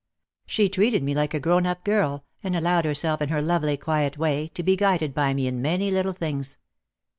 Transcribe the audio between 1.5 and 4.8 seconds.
up girl and allowed herself in her lovely quiet way to be